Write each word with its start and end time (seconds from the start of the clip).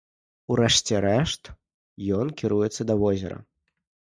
У 0.53 0.55
рэшце 0.59 1.01
рэшт, 1.05 1.43
ён 2.21 2.33
кіруецца 2.41 2.81
да 2.93 2.97
возера. 3.05 3.37